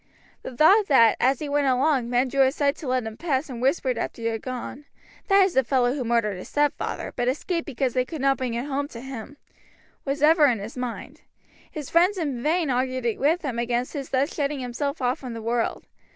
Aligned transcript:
The 0.41 0.57
thought 0.57 0.87
that 0.87 1.15
as 1.19 1.37
he 1.37 1.47
went 1.47 1.67
along 1.67 2.09
men 2.09 2.27
drew 2.27 2.41
aside 2.41 2.75
to 2.77 2.87
let 2.87 3.03
him 3.03 3.17
pass 3.17 3.51
and 3.51 3.61
whispered 3.61 3.99
after 3.99 4.23
he 4.23 4.29
had 4.29 4.41
gone, 4.41 4.85
"That 5.27 5.43
is 5.43 5.53
the 5.53 5.63
fellow 5.63 5.93
who 5.93 6.03
murdered 6.03 6.37
his 6.39 6.49
stepfather, 6.49 7.13
but 7.15 7.27
escaped 7.27 7.67
because 7.67 7.93
they 7.93 8.03
could 8.03 8.19
not 8.19 8.37
bring 8.37 8.55
it 8.55 8.65
home 8.65 8.87
to 8.87 8.99
him," 9.01 9.37
was 10.03 10.23
ever 10.23 10.47
in 10.47 10.57
his 10.57 10.75
mind. 10.75 11.21
His 11.69 11.91
friends 11.91 12.17
in 12.17 12.41
vain 12.41 12.71
argued 12.71 13.19
with 13.19 13.43
him 13.43 13.59
against 13.59 13.93
his 13.93 14.09
thus 14.09 14.33
shutting 14.33 14.59
himself 14.61 15.03
off 15.03 15.19
from 15.19 15.35
the 15.35 15.39
world. 15.43 15.85